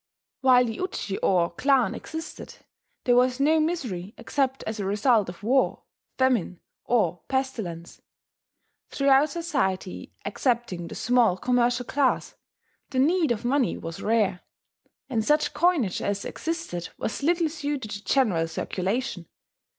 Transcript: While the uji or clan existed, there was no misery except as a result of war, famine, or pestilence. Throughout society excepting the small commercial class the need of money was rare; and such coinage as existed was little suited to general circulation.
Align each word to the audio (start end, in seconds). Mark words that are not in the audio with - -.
While 0.39 0.65
the 0.65 0.73
uji 0.77 1.19
or 1.19 1.51
clan 1.51 1.93
existed, 1.93 2.55
there 3.03 3.15
was 3.15 3.39
no 3.39 3.59
misery 3.59 4.15
except 4.17 4.63
as 4.63 4.79
a 4.79 4.85
result 4.85 5.29
of 5.29 5.43
war, 5.43 5.83
famine, 6.17 6.59
or 6.85 7.21
pestilence. 7.27 8.01
Throughout 8.89 9.29
society 9.29 10.15
excepting 10.25 10.87
the 10.87 10.95
small 10.95 11.37
commercial 11.37 11.85
class 11.85 12.33
the 12.89 12.97
need 12.97 13.31
of 13.31 13.45
money 13.45 13.77
was 13.77 14.01
rare; 14.01 14.41
and 15.07 15.23
such 15.23 15.53
coinage 15.53 16.01
as 16.01 16.25
existed 16.25 16.89
was 16.97 17.21
little 17.21 17.47
suited 17.47 17.91
to 17.91 18.03
general 18.03 18.47
circulation. 18.47 19.27